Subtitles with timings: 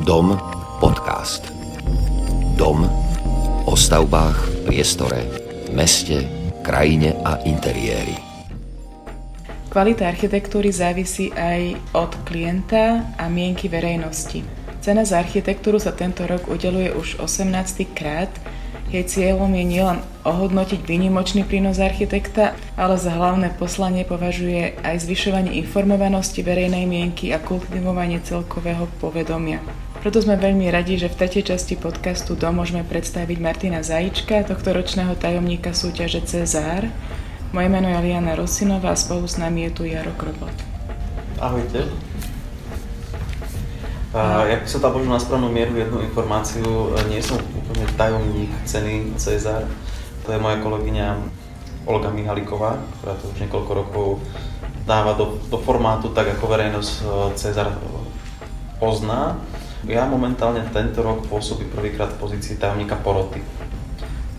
[0.00, 0.32] Dom
[0.80, 1.52] podcast.
[2.56, 2.88] Dom
[3.68, 5.28] o stavbách, priestore,
[5.76, 6.24] meste,
[6.64, 8.16] krajine a interiéri.
[9.68, 14.40] Kvalita architektúry závisí aj od klienta a mienky verejnosti.
[14.80, 17.84] Cena za architektúru sa tento rok udeluje už 18.
[17.92, 18.32] krát
[18.90, 25.54] jej cieľom je nielen ohodnotiť výnimočný prínos architekta, ale za hlavné poslanie považuje aj zvyšovanie
[25.62, 29.62] informovanosti verejnej mienky a kultivovanie celkového povedomia.
[30.00, 34.72] Preto sme veľmi radi, že v tretej časti podcastu DOM môžeme predstaviť Martina Zajička, tohto
[34.72, 36.88] ročného tajomníka súťaže Cezár.
[37.52, 40.56] Moje meno je Liana Rosinová a spolu s nami je tu Jaro Krobot.
[41.36, 41.84] Ahojte.
[44.16, 46.96] A, ja by som tam možno na správnu mieru jednu informáciu.
[47.12, 49.68] Nie som úplne tajomník ceny Cezar.
[50.24, 51.06] To je moja kolegyňa
[51.84, 54.06] Olga Mihaliková, ktorá to už niekoľko rokov
[54.88, 57.00] dáva do, do formátu tak, ako verejnosť e,
[57.36, 57.68] Cezar
[58.80, 59.36] pozná.
[59.88, 63.40] Ja momentálne tento rok pôsobím prvýkrát v pozícii tajomníka poroty.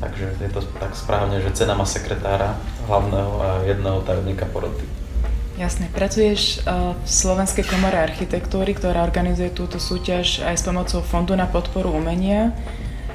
[0.02, 2.58] Takže je to tak správne, že cena má sekretára
[2.90, 4.86] hlavného a jedného tajomníka poroty.
[5.62, 5.90] Jasne.
[5.94, 11.46] Pracuješ eh, v Slovenskej komore architektúry, ktorá organizuje túto súťaž aj s pomocou Fondu na
[11.46, 12.54] podporu umenia.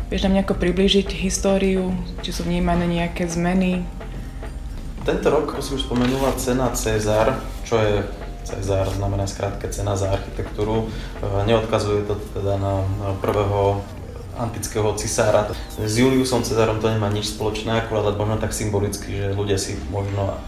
[0.06, 1.90] Vieš nám nejako priblížiť históriu,
[2.22, 3.82] či sú vnímané nejaké zmeny?
[5.02, 8.06] Tento rok, ako si už spomenula, cena Cezar, čo je
[8.46, 10.86] Cezar znamená skrátke cena za architektúru.
[10.86, 12.86] Eh, neodkazuje to teda na
[13.18, 13.82] prvého
[14.38, 15.50] antického cisára.
[15.80, 20.38] S Juliusom Cezarom to nemá nič spoločné, akurát možno tak symbolicky, že ľudia si možno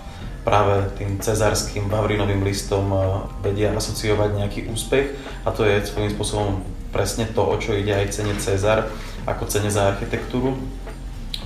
[0.44, 3.02] práve tým cezarským bavrinovým listom eh,
[3.42, 6.62] vedia asociovať nejaký úspech a to je svojím spôsobom
[6.94, 8.88] presne to, o čo ide aj cene Cezar
[9.26, 10.54] ako cene za architektúru.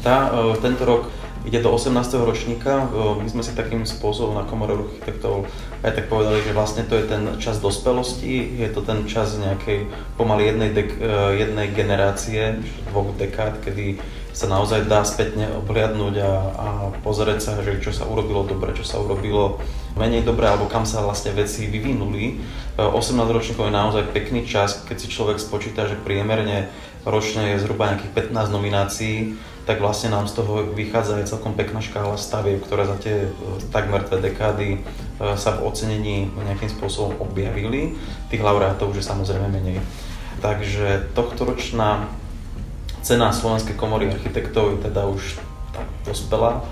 [0.05, 1.09] Tá, eh, tento rok
[1.47, 1.95] ide do 18.
[2.23, 2.87] ročníka.
[2.95, 5.51] My sme si takým spôsobom na komore architektov
[5.83, 9.91] aj tak povedali, že vlastne to je ten čas dospelosti, je to ten čas nejakej
[10.15, 10.99] pomaly jednej, dek-
[11.35, 12.63] jednej generácie,
[12.95, 13.99] dvoch dekád, kedy
[14.33, 16.69] sa naozaj dá spätne obliadnúť a, a
[17.05, 19.61] pozrieť sa, že čo sa urobilo dobre, čo sa urobilo
[19.93, 22.41] menej dobre, alebo kam sa vlastne veci vyvinuli.
[22.81, 26.73] 18 e, ročníkov je naozaj pekný čas, keď si človek spočíta, že priemerne
[27.05, 31.79] ročne je zhruba nejakých 15 nominácií, tak vlastne nám z toho vychádza aj celkom pekná
[31.79, 33.31] škála stavieb, ktoré za tie e,
[33.69, 34.79] takmer dve dekády e,
[35.37, 38.01] sa v ocenení nejakým spôsobom objavili.
[38.33, 39.79] Tých laureátov už je samozrejme menej.
[40.41, 42.09] Takže tohto ročná
[43.03, 45.43] Cena Slovenskej komory architektov je teda už
[45.75, 46.63] tak dospelá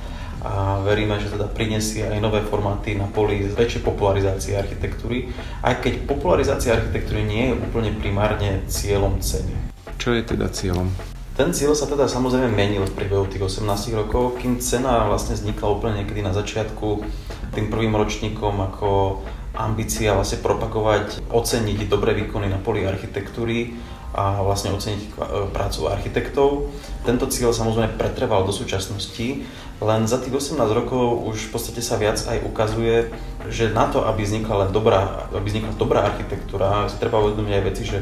[0.41, 5.29] a veríme, že teda prinesie aj nové formáty na poli väčšej popularizácie architektúry,
[5.61, 9.53] aj keď popularizácia architektúry nie je úplne primárne cieľom ceny.
[10.01, 10.89] Čo je teda cieľom?
[11.37, 13.67] Ten cieľ sa teda samozrejme menil v priebehu tých 18
[13.97, 17.05] rokov, kým cena vlastne vznikla úplne niekedy na začiatku
[17.53, 19.21] tým prvým ročníkom ako
[19.57, 23.75] ambícia vlastne propagovať, oceniť dobré výkony na poli architektúry
[24.10, 25.09] a vlastne oceniť e,
[25.54, 26.71] prácu architektov.
[27.06, 29.47] Tento cieľ samozrejme pretrval do súčasnosti,
[29.81, 33.09] len za tých 18 rokov už v podstate sa viac aj ukazuje,
[33.49, 37.82] že na to, aby vznikla len dobrá, aby vznikla dobrá architektúra, treba uvedomiť aj veci,
[37.88, 37.99] že,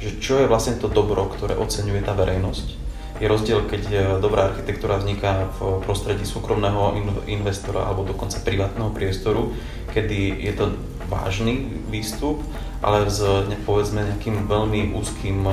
[0.00, 2.87] že čo je vlastne to dobro, ktoré oceňuje tá verejnosť.
[3.18, 6.94] Je rozdiel, keď e, dobrá architektúra vzniká v prostredí súkromného
[7.26, 9.58] investora alebo dokonca privátneho priestoru,
[9.90, 10.78] kedy je to
[11.10, 12.38] vážny výstup,
[12.78, 13.18] ale s
[13.66, 15.50] povedzme nejakým veľmi úzkým e,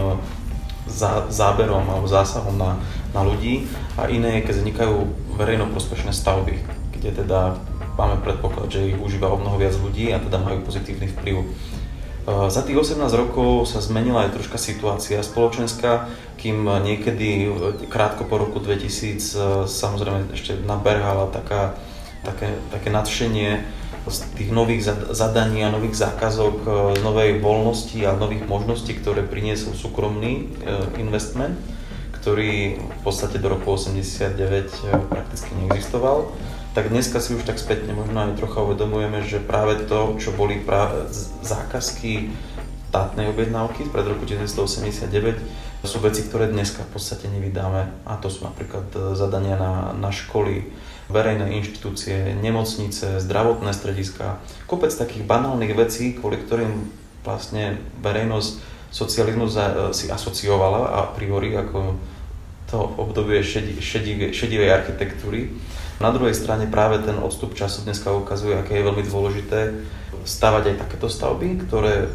[0.85, 2.77] zá, záberom alebo zásahom na,
[3.17, 3.65] na ľudí
[3.97, 4.95] a iné, keď vznikajú
[5.33, 6.61] verejnoprospešné stavby,
[6.93, 7.57] kde teda
[7.97, 11.49] máme predpoklad, že ich užíva o mnoho viac ľudí a teda majú pozitívny vplyv.
[12.25, 16.09] E, za tých 18 rokov sa zmenila aj troška situácia spoločenská,
[16.41, 17.49] kým niekedy
[17.87, 21.77] krátko po roku 2000 samozrejme ešte naberhala taká,
[22.25, 23.61] také, také nadšenie
[24.05, 24.85] z tých nových
[25.17, 26.61] zadaní a nových zákazok,
[26.93, 30.53] z novej voľnosti a nových možností, ktoré priniesol súkromný
[31.01, 31.57] investment,
[32.25, 36.33] ktorý v podstate do roku 89 e, prakticky neexistoval,
[36.75, 40.59] tak dneska si už tak spätne možno aj trocha uvedomujeme, že práve to, čo boli
[40.59, 41.07] práve
[41.39, 42.35] zákazky
[42.91, 45.35] štátnej objednávky pred roku 1989,
[45.83, 47.91] sú veci, ktoré dneska v podstate nevydáme.
[48.07, 48.87] A to sú napríklad
[49.19, 50.71] zadania na, na školy,
[51.11, 56.87] verejné inštitúcie, nemocnice, zdravotné strediska, kopec takých banálnych vecí, kvôli ktorým
[57.27, 58.51] vlastne verejnosť
[58.95, 59.59] socializmus
[59.91, 61.99] si asociovala a priori ako
[62.75, 65.55] to obdobie šedi, šedivej, šedivej architektúry.
[66.03, 69.71] Na druhej strane práve ten odstup času dneska ukazuje, aké je veľmi dôležité
[70.27, 72.11] stavať aj takéto stavby, ktoré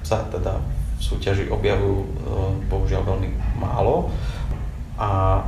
[0.00, 0.56] sa teda
[0.96, 2.06] v súťaži objavujú e,
[2.72, 3.28] bohužiaľ veľmi
[3.60, 4.08] málo.
[4.96, 5.44] A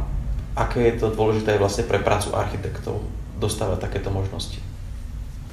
[0.53, 3.01] aké je to dôležité vlastne pre prácu architektov
[3.41, 4.61] dostávať takéto možnosti.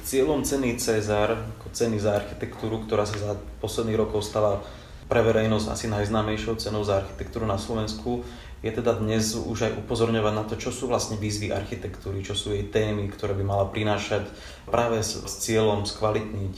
[0.04, 1.40] Cieľom ceny Cezar,
[1.72, 3.32] ceny za architektúru, ktorá sa za
[3.64, 4.60] posledných rokov stala
[5.10, 8.22] pre verejnosť asi najznámejšou cenou za architektúru na Slovensku,
[8.62, 12.54] je teda dnes už aj upozorňovať na to, čo sú vlastne výzvy architektúry, čo sú
[12.54, 14.30] jej témy, ktoré by mala prinášať
[14.70, 16.54] práve s, s cieľom skvalitniť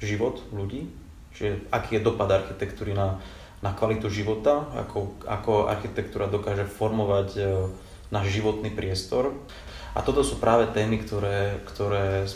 [0.00, 0.88] život ľudí,
[1.36, 3.20] čiže aký je dopad architektúry na,
[3.60, 7.42] na kvalitu života, ako, ako architektúra dokáže formovať e,
[8.08, 9.36] náš životný priestor.
[9.92, 12.30] A toto sú práve témy, ktoré, ktoré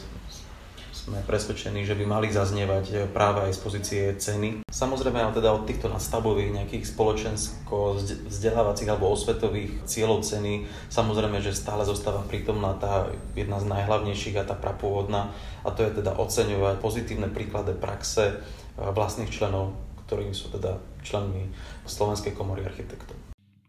[1.10, 4.62] sme presvedčení, že by mali zaznievať e, práve aj z pozície ceny.
[4.70, 7.98] Samozrejme, ale teda od týchto nastavových nejakých spoločensko
[8.30, 14.46] vzdelávacích alebo osvetových cieľov ceny, samozrejme, že stále zostáva prítomná tá jedna z najhlavnejších a
[14.46, 15.34] tá prapôvodná,
[15.66, 18.34] a to je teda oceňovať pozitívne príklady praxe e,
[18.78, 19.74] vlastných členov,
[20.06, 21.50] ktorí sú teda členmi
[21.90, 23.18] Slovenskej komory architektov.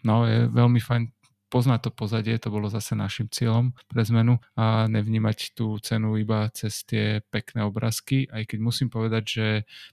[0.06, 1.21] No, je veľmi fajn
[1.52, 6.48] poznať to pozadie, to bolo zase našim cieľom pre zmenu a nevnímať tú cenu iba
[6.56, 9.48] cez tie pekné obrázky, aj keď musím povedať, že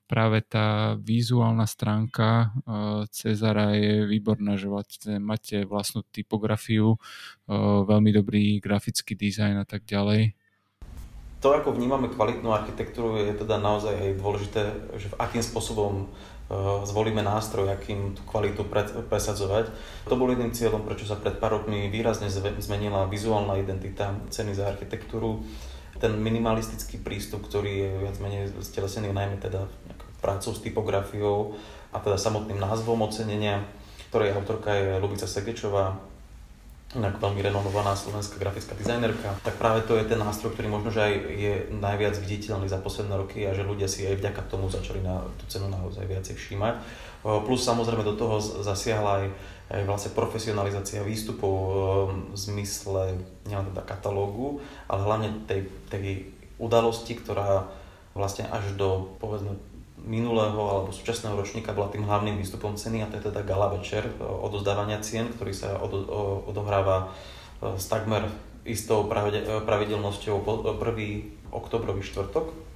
[0.06, 2.54] práve tá vizuálna stránka
[3.10, 4.70] Cezara je výborná, že
[5.18, 6.94] máte vlastnú typografiu,
[7.50, 10.38] veľmi dobrý grafický dizajn a tak ďalej.
[11.42, 14.62] To, ako vnímame kvalitnú architektúru, je teda naozaj aj dôležité,
[14.98, 16.10] že v akým spôsobom
[16.88, 18.64] zvolíme nástroj, akým tú kvalitu
[19.08, 19.68] presadzovať.
[20.08, 24.72] To bol jedným cieľom, prečo sa pred pár rokmi výrazne zmenila vizuálna identita ceny za
[24.72, 25.44] architektúru.
[26.00, 29.68] Ten minimalistický prístup, ktorý je viac menej stelesený najmä teda
[30.24, 31.58] prácou s typografiou
[31.92, 33.60] a teda samotným názvom ocenenia,
[34.08, 36.00] ktorej autorka je Lubica Segečová,
[36.96, 41.04] inak veľmi renomovaná slovenská grafická dizajnerka, tak práve to je ten nástroj, ktorý možno, že
[41.04, 45.04] aj je najviac viditeľný za posledné roky a že ľudia si aj vďaka tomu začali
[45.04, 46.74] na tú cenu naozaj viacej všímať.
[47.44, 49.26] Plus samozrejme do toho zasiahla aj,
[49.68, 51.52] aj vlastne profesionalizácia výstupov
[52.08, 57.68] v zmysle nielen teda katalógu, ale hlavne tej, tej udalosti, ktorá
[58.16, 59.60] vlastne až do povedzme
[60.08, 64.08] minulého alebo súčasného ročníka bola tým hlavným výstupom ceny a to je teda gala večer
[64.08, 65.76] e, odozdávania cien, ktorý sa
[66.48, 67.12] odohráva
[67.60, 68.24] e, s takmer
[68.64, 69.06] istou e,
[69.62, 70.40] pravidelnosťou
[70.80, 72.66] prvý oktobrový štvrtok.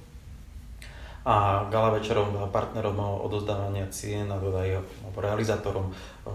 [1.23, 4.71] A gala večerom partnerom odozdávania cien a teda aj
[5.15, 5.87] realizátorom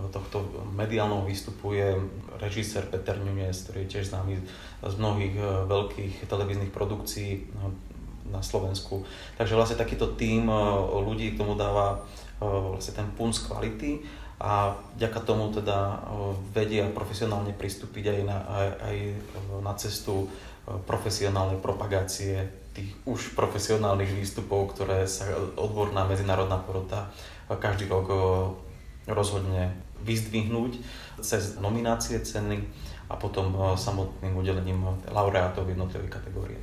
[0.09, 1.93] tohto mediálneho výstupu je
[2.41, 4.41] režisér Peter Nunes, ktorý je tiež známy
[4.81, 5.37] z mnohých
[5.69, 7.53] veľkých televíznych produkcií,
[8.29, 9.03] na Slovensku.
[9.37, 10.57] Takže vlastne takýto tím e,
[11.03, 12.05] ľudí k tomu dáva
[12.41, 14.05] e, vlastne ten punc kvality
[14.39, 15.97] a vďaka tomu teda e,
[16.55, 18.39] vedia profesionálne pristúpiť aj na,
[18.85, 18.99] aj,
[19.65, 20.29] na cestu
[20.85, 22.45] profesionálnej propagácie
[22.77, 25.25] tých už profesionálnych výstupov, ktoré sa
[25.57, 27.09] odborná medzinárodná porota
[27.49, 28.13] každý rok
[29.09, 29.73] rozhodne
[30.05, 30.77] vyzdvihnúť
[31.25, 32.61] cez nominácie ceny
[33.09, 36.61] a potom samotným udelením laureátov jednotlivej kategórie.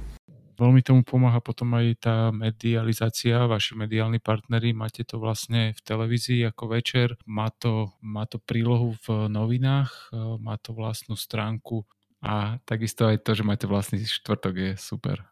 [0.56, 6.48] Veľmi tomu pomáha potom aj tá medializácia, vaši mediálni partnery, máte to vlastne v televízii
[6.48, 11.84] ako večer, má to, má to prílohu v novinách, e, má to vlastnú stránku
[12.24, 15.28] a takisto aj to, že máte vlastný štvrtok je super.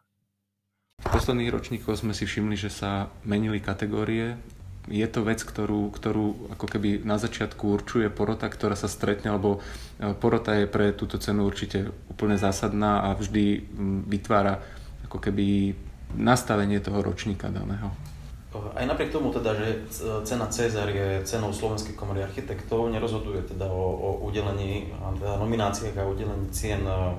[1.00, 4.36] V posledných ročníkoch sme si všimli, že sa menili kategórie.
[4.84, 9.64] Je to vec, ktorú, ktorú ako keby na začiatku určuje porota, ktorá sa stretne, alebo
[9.96, 13.64] e, porota je pre túto cenu určite úplne zásadná a vždy
[14.04, 14.60] vytvára
[15.06, 15.76] ako keby
[16.14, 17.90] nastavenie toho ročníka daného.
[18.54, 19.66] Aj napriek tomu teda, že
[20.22, 26.06] cena Cezar je cenou Slovenskej komory architektov, nerozhoduje teda o, o udelení, teda nomináciách a
[26.06, 27.18] udelení cien e,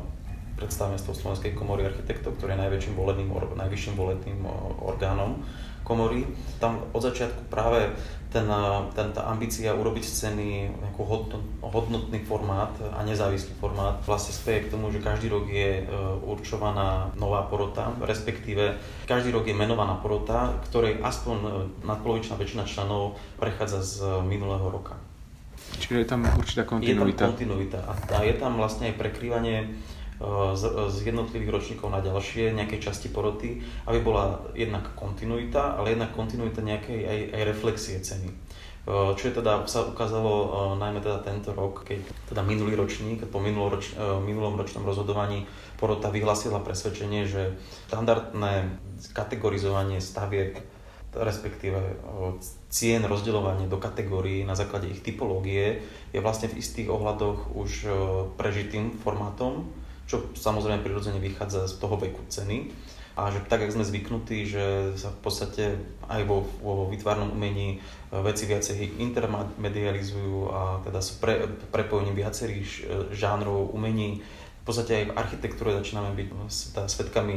[0.55, 4.47] predstavenstvo Slovenskej komory architektov, ktoré je najväčším voleným, najvyšším voleným
[4.79, 5.43] orgánom
[5.83, 6.23] komory.
[6.63, 7.91] Tam od začiatku práve
[8.35, 8.51] ten,
[8.91, 10.67] ten, tá ambícia urobiť ceny
[10.99, 15.83] hodnot, hodnotný formát a nezávislý formát vlastne speje k tomu, že každý rok je e,
[16.27, 18.75] určovaná nová porota, respektíve
[19.07, 21.49] každý rok je menovaná porota, ktorej aspoň e,
[21.87, 23.95] nadpolovičná väčšina členov prechádza z
[24.27, 24.99] minulého roka.
[25.79, 27.07] Čiže je tam určitá kontinuita.
[27.07, 29.71] Je tam kontinuita a je tam vlastne aj prekrývanie
[30.55, 36.15] z, z jednotlivých ročníkov na ďalšie, nejakej časti poroty, aby bola jednak kontinuita, ale jednak
[36.15, 38.31] kontinuita nejakej aj, aj reflexie ceny.
[38.85, 43.97] Čo je teda, sa ukázalo najmä teda tento rok, keď teda minulý ročník, po minuloroč,
[44.21, 45.49] minulom ročnom rozhodovaní
[45.81, 47.57] porota vyhlasila presvedčenie, že
[47.89, 48.77] štandardné
[49.17, 50.61] kategorizovanie staviek
[51.15, 51.79] respektíve
[52.67, 55.79] cien rozdeľovanie do kategórií na základe ich typológie
[56.11, 57.71] je vlastne v istých ohľadoch už
[58.35, 59.71] prežitým formátom,
[60.05, 62.69] čo samozrejme prirodzene vychádza z toho veku ceny.
[63.15, 65.79] A že tak, ako sme zvyknutí, že sa v podstate
[66.11, 72.67] aj vo, vo vytvárnom umení e, veci viacej intermedializujú a teda sú pre, prepojením viacerých
[72.67, 72.81] e,
[73.15, 74.19] žánrov umení.
[74.19, 76.27] V podstate aj v architektúre začíname byť
[76.75, 77.35] teda svetkami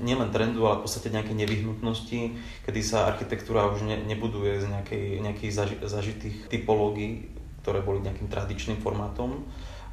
[0.00, 2.20] nielen trendu, ale v podstate nejakej nevyhnutnosti,
[2.68, 7.32] kedy sa architektúra už ne, nebuduje z nejakej, nejakých zaži, zažitých typológií,
[7.64, 9.44] ktoré boli nejakým tradičným formátom,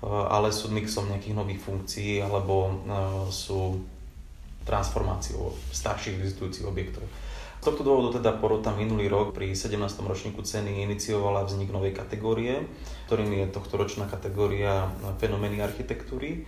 [0.08, 2.74] ale sú mixom nejakých nových funkcií alebo eh,
[3.32, 3.84] sú
[4.64, 7.04] transformáciou starších existujúcich objektov.
[7.60, 9.76] Z tohto dôvodu teda porota minulý rok pri 17.
[10.00, 12.64] ročníku ceny iniciovala vznik novej kategórie,
[13.12, 14.88] ktorým je tohto ročná kategória
[15.20, 16.48] fenomény architektúry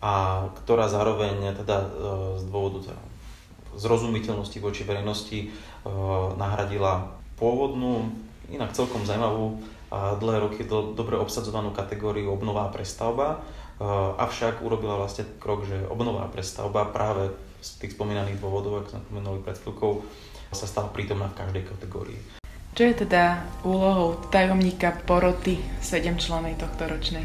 [0.00, 1.76] a ktorá zároveň teda
[2.40, 3.02] z dôvodu teda
[3.76, 5.52] zrozumiteľnosti voči verejnosti
[6.40, 8.08] nahradila pôvodnú,
[8.48, 9.60] inak celkom zaujímavú
[9.92, 13.38] dlhé roky do, dobre obsadzovanú kategóriu obnová prestavba,
[13.78, 13.86] e,
[14.18, 17.30] avšak urobila vlastne krok, že obnová prestavba práve
[17.62, 19.92] z tých spomínaných dôvodov, ako sme spomenuli pred chvíľkou,
[20.54, 22.18] sa stala prítomná v každej kategórii.
[22.76, 27.24] Čo je teda úlohou tajomníka poroty 7 členej tohto ročnej?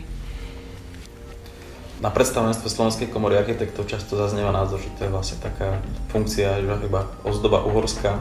[2.01, 5.77] Na predstavenstve Slovenskej komory architektov často zaznieva názor, že to je vlastne taká
[6.09, 8.17] funkcia, že iba ozdoba uhorská.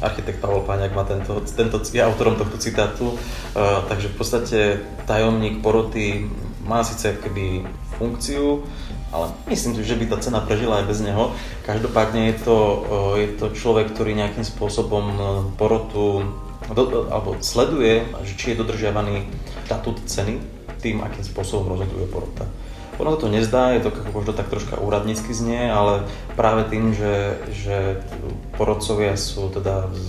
[0.00, 4.58] Architekt Pavel Páňak má tento, tento, je autorom tohto citátu, uh, takže v podstate
[5.04, 6.28] tajomník poroty
[6.64, 7.68] má síce keby
[8.00, 8.64] funkciu,
[9.12, 11.36] ale myslím si, že by tá cena prežila aj bez neho.
[11.68, 15.24] Každopádne je to, uh, je to človek, ktorý nejakým spôsobom uh,
[15.60, 16.24] porotu
[16.70, 19.26] do, alebo sleduje, že či je dodržiavaný
[19.66, 22.48] štatút ceny tým, akým spôsobom rozhoduje porota.
[23.00, 26.04] Ono to nezdá, je to možno tak troška úradnícky znie, ale
[26.36, 28.04] práve tým, že, že
[28.60, 30.04] porodcovia sú teda s,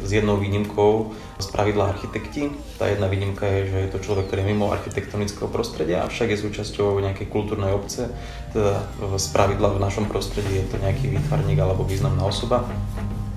[0.00, 2.48] s jednou výnimkou z pravidla architekti.
[2.80, 6.40] Tá jedna výnimka je, že je to človek, ktorý je mimo architektonického prostredia, avšak je
[6.40, 8.08] súčasťou nejakej kultúrnej obce,
[8.56, 8.80] teda
[9.20, 12.64] z pravidla v našom prostredí je to nejaký výtvarník alebo významná osoba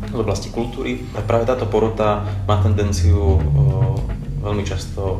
[0.07, 1.03] z oblasti kultúry.
[1.13, 3.43] A práve táto porota má tendenciu
[4.39, 5.19] veľmi často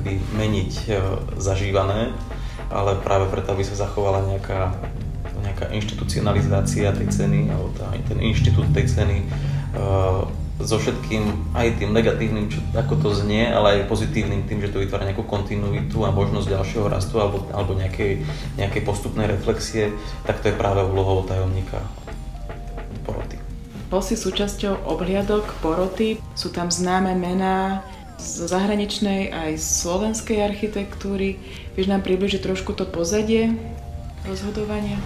[0.00, 0.92] keby meniť o,
[1.36, 2.16] zažívané
[2.70, 4.70] ale práve preto, aby sa zachovala nejaká,
[5.42, 9.26] nejaká inštitucionalizácia tej ceny, alebo tá, ten inštitút tej ceny
[9.74, 10.22] uh,
[10.62, 14.78] so všetkým aj tým negatívnym, čo, ako to znie, ale aj pozitívnym tým, že to
[14.78, 18.22] vytvára nejakú kontinuitu a možnosť ďalšieho rastu alebo, alebo nejakej,
[18.54, 19.90] nejakej postupnej reflexie,
[20.22, 21.82] tak to je práve úlohou tajomníka
[23.02, 23.40] poroty.
[23.90, 27.82] Bol si súčasťou obhliadok poroty, sú tam známe mená
[28.20, 31.40] zo zahraničnej aj slovenskej architektúry.
[31.72, 33.56] Vieš nám približiť trošku to pozadie
[34.28, 35.00] rozhodovania?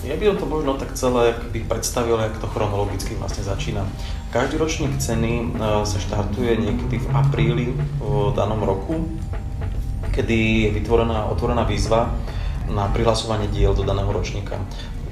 [0.00, 3.84] Ja by som to možno tak celé by predstavil, ako to chronologicky vlastne začína.
[4.32, 5.44] Každý ročník ceny e,
[5.84, 7.66] sa štartuje niekedy v apríli
[8.00, 9.08] v danom roku,
[10.14, 12.16] kedy je vytvorená, otvorená výzva
[12.70, 14.56] na prihlasovanie diel do daného ročníka.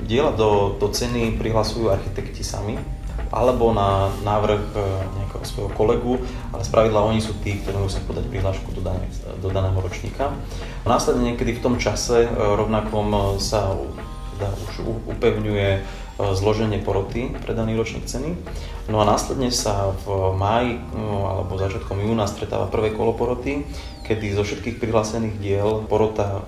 [0.09, 2.81] Diela do, do ceny prihlasujú architekti sami,
[3.29, 4.81] alebo na návrh e,
[5.21, 6.13] nejakého svojho kolegu,
[6.53, 9.05] ale spravidla oni sú tí, ktorí musia podať prihlášku do, dané,
[9.41, 10.33] do daného ročníka.
[10.89, 13.77] Následne niekedy v tom čase e, rovnakom sa
[14.39, 14.75] teda už
[15.19, 15.81] upevňuje e,
[16.17, 18.39] zloženie poroty pre daný ročník ceny.
[18.89, 23.69] No a následne sa v máji alebo začiatkom júna stretáva prvé kolo poroty,
[24.09, 26.41] kedy zo všetkých prihlásených diel porota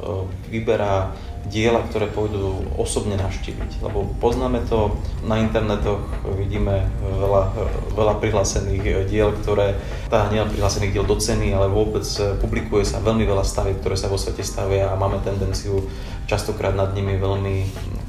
[0.48, 1.12] vyberá
[1.48, 3.80] diela, ktoré pôjdu osobne navštíviť.
[3.80, 6.04] Lebo poznáme to na internetoch,
[6.36, 7.52] vidíme veľa,
[7.96, 9.76] veľa prihlásených diel, ktoré,
[10.12, 12.04] tá nie prihlásených diel do ceny, ale vôbec
[12.40, 15.84] publikuje sa veľmi veľa stavieb, ktoré sa vo svete stavia a máme tendenciu
[16.28, 17.56] častokrát nad nimi veľmi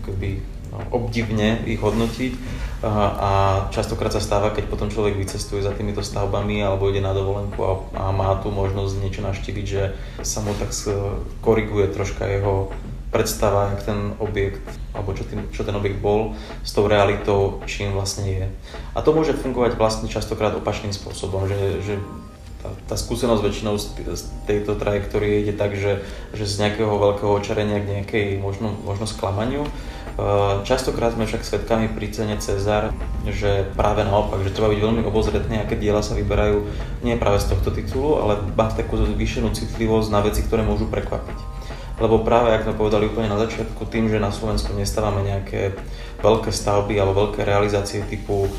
[0.08, 0.30] keby,
[0.76, 2.34] no, obdivne ich hodnotiť.
[2.82, 7.62] A častokrát sa stáva, keď potom človek vycestuje za týmito stavbami alebo ide na dovolenku
[7.62, 9.94] a, a má tu možnosť niečo navštíviť, že
[10.26, 10.74] sa mu tak
[11.46, 12.74] koriguje troška jeho
[13.14, 14.64] predstava, jak ten objekt,
[14.96, 16.34] alebo čo, tým, čo ten objekt bol,
[16.64, 18.46] s tou realitou, čím vlastne je.
[18.96, 21.96] A to môže fungovať vlastne častokrát opačným spôsobom, že, že
[22.64, 23.86] tá, tá skúsenosť väčšinou z,
[24.16, 29.06] z tejto trajektórie ide tak, že, že z nejakého veľkého očarenia k nejakej možno, možno
[29.06, 29.68] sklamaniu.
[30.22, 32.94] E, častokrát sme však svedkami pri cene Cezar,
[33.26, 36.70] že práve naopak, že treba byť veľmi obozretný, aké diela sa vyberajú
[37.02, 41.38] nie práve z tohto titulu, ale mať takú zvýšenú citlivosť na veci, ktoré môžu prekvapiť.
[42.02, 45.78] Lebo práve, ako sme povedali úplne na začiatku, tým, že na Slovensku nestávame nejaké
[46.22, 48.50] veľké stavby alebo veľké realizácie typu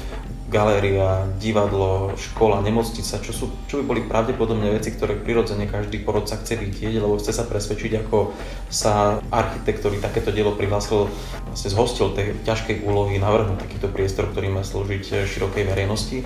[0.52, 6.36] galéria, divadlo, škola, nemocnica, čo, sú, čo by boli pravdepodobne veci, ktoré prirodzene každý porodca
[6.36, 8.36] chce vidieť, lebo chce sa presvedčiť, ako
[8.68, 11.08] sa architekt, ktorý takéto dielo prihlásil,
[11.48, 16.20] vlastne zhostil tej ťažkej úlohy navrhnúť takýto priestor, ktorý má slúžiť širokej verejnosti,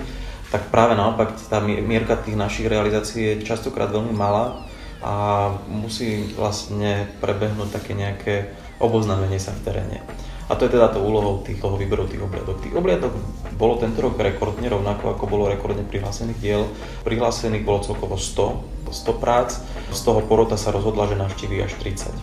[0.51, 4.67] tak práve naopak tá mierka tých našich realizácií je častokrát veľmi malá
[5.03, 5.13] a
[5.71, 9.97] musí vlastne prebehnúť také nejaké oboznámenie sa v teréne.
[10.47, 12.63] A to je teda to úlohou tých, toho výberu tých obliadok.
[12.63, 13.11] Tých obliadok
[13.59, 16.63] bolo tento rok rekordne, rovnako ako bolo rekordne prihlásených diel.
[17.03, 19.59] Prihlásených bolo celkovo 100, 100 prác,
[19.91, 22.15] z toho porota sa rozhodla, že navštíví až 30.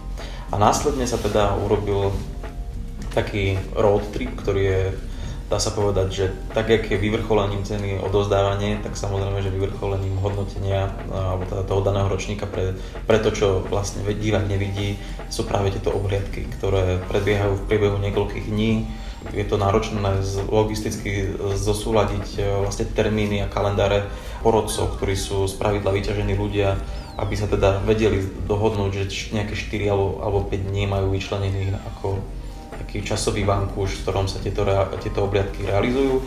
[0.52, 2.16] A následne sa teda urobil
[3.12, 4.82] taký road trip, ktorý je
[5.54, 10.90] dá sa povedať, že tak, jak je vyvrcholením ceny odozdávanie, tak samozrejme, že vyvrcholením hodnotenia
[11.14, 12.74] alebo teda toho daného ročníka pre,
[13.06, 14.98] pre to, čo vlastne divák nevidí,
[15.30, 18.90] sú práve tieto obhliadky, ktoré prebiehajú v priebehu niekoľkých dní.
[19.30, 19.96] Je to náročné
[20.52, 24.04] logisticky zosúľadiť e, vlastne termíny a kalendáre
[24.44, 26.76] porodcov, ktorí sú z pravidla vyťažení ľudia,
[27.16, 32.20] aby sa teda vedeli dohodnúť, že nejaké 4 alebo, alebo 5 dní majú vyčlenených ako
[32.80, 34.66] taký časový vankúš, v ktorom sa tieto,
[35.02, 36.24] tieto obliadky realizujú.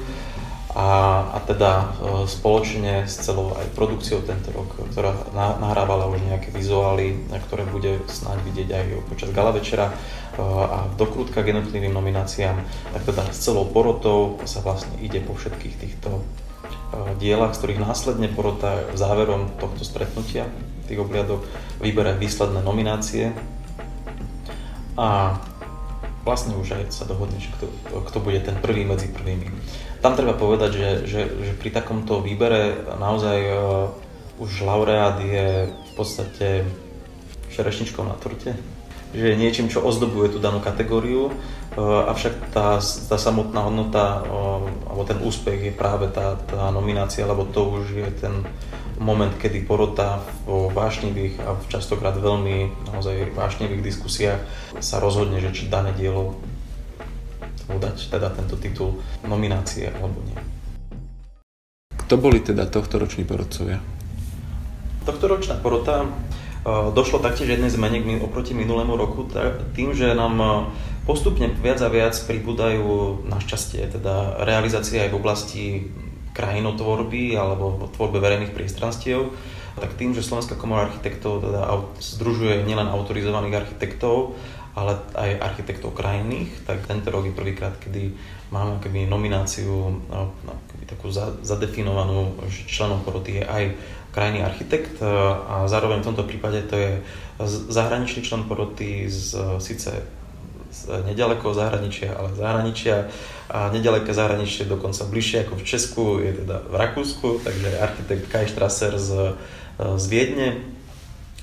[0.77, 1.85] A, a teda e,
[2.29, 7.17] spoločne s celou aj produkciou tento rok, ktorá nahrávala už nejaké vizuály,
[7.49, 9.93] ktoré bude snáď vidieť aj počas gala večera e,
[10.45, 12.61] a dokrútka k jednotlivým nomináciám,
[12.93, 16.21] tak teda s celou porotou sa vlastne ide po všetkých týchto e,
[17.17, 20.45] dielach, z ktorých následne porota záverom tohto stretnutia,
[20.85, 21.41] tých obliadok,
[21.81, 23.33] vybere výsledné nominácie
[24.93, 25.41] a
[26.27, 27.71] vlastne už aj sa dohodne, že kto,
[28.03, 29.47] kto bude ten prvý medzi prvými.
[30.03, 33.87] Tam treba povedať, že, že, že pri takomto výbere naozaj uh,
[34.43, 36.67] už laureát je v podstate
[37.55, 38.59] šerešničkou na torte,
[39.15, 45.07] že niečím, čo ozdobuje tú danú kategóriu, uh, avšak tá, tá samotná hodnota uh, alebo
[45.07, 48.43] ten úspech je práve tá, tá nominácia, lebo to už je ten
[48.97, 54.41] moment, kedy porota vo vášnivých a častokrát veľmi naozaj vášnivých diskusiách
[54.81, 56.37] sa rozhodne, že či dané dielo
[57.67, 60.39] mu dať teda tento titul nominácie alebo nie.
[62.07, 63.83] Kto boli teda tohto roční porodcovia?
[65.03, 66.09] Tohto ročná porota e,
[66.95, 69.27] došlo taktiež jednej zmene oproti minulému roku
[69.75, 70.47] tým, že nám e,
[71.03, 75.63] postupne viac a viac pribúdajú našťastie teda realizácie aj v oblasti
[76.37, 79.33] krajinotvorby alebo tvorbe verejných priestranstiev,
[79.77, 84.37] tak tým, že Slovenská komora architektov teda združuje nielen autorizovaných architektov,
[84.77, 88.13] ale aj architektov krajných, tak tento rok je prvýkrát, kedy
[88.53, 93.63] máme keby nomináciu no, no, keby takú za, zadefinovanú, že členom poroty je aj
[94.13, 96.91] krajný architekt a zároveň v tomto prípade to je
[97.69, 99.93] zahraničný člen poroty z síce
[100.87, 103.11] z nedalekého zahraničia, ale zahraničia
[103.51, 108.47] a nedaleké zahraničie dokonca bližšie ako v Česku, je teda v Rakúsku, takže architekt Kai
[108.47, 109.35] Strasser z,
[109.75, 110.63] z Viedne,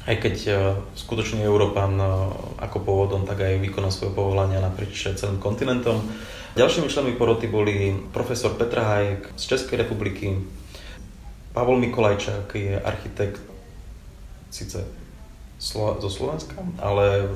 [0.05, 0.57] aj keď uh,
[0.97, 2.29] skutočný Európan uh,
[2.61, 6.01] ako pôvodom, tak aj výkonom svojho povolania naprieč celým kontinentom.
[6.57, 10.45] Ďalšími členmi poroty boli profesor Petra Hajek z Českej republiky,
[11.55, 13.41] Pavol Mikolajčák je architekt
[14.51, 14.83] síce
[15.59, 17.31] zo Slovenska, ale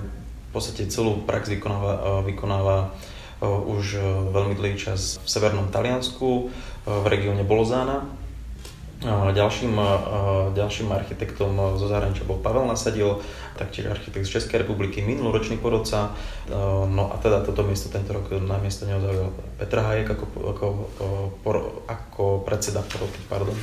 [0.59, 4.03] podstate celú prax vykonáva, e, vykonáva e, už e,
[4.35, 6.51] veľmi dlhý čas v severnom Taliansku,
[6.88, 8.09] v regióne Bolozána.
[9.05, 9.79] Ďalším,
[10.59, 13.23] ďalším architektom zo zahraničia bol Pavel Nasadil,
[13.55, 16.16] taktiež architekt z Českej republiky, minuloročný porodca.
[16.88, 20.66] No a teda toto miesto tento rok na miesto neho zaujal Petr Hajek ako, ako,
[21.87, 23.21] ako predseda poroty.
[23.31, 23.55] Pardon.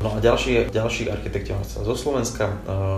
[0.00, 2.52] No a ďalší, ďalší architekti zo Slovenska,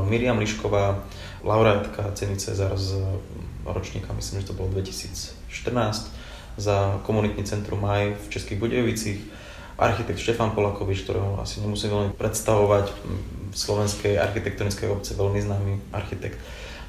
[0.06, 1.02] Miriam Lišková,
[1.44, 3.02] laureátka ceny Cezar z
[3.66, 6.10] ročníka, myslím, že to bolo 2014,
[6.56, 9.20] za komunitný centrum Maj v Českých Budejovicích.
[9.78, 12.92] Architekt Štefan Polakovič, ktorého asi nemusím veľmi predstavovať,
[13.52, 16.38] v slovenskej architektonickej obce veľmi známy architekt.